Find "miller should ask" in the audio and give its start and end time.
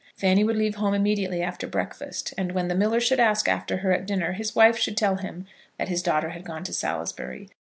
2.73-3.47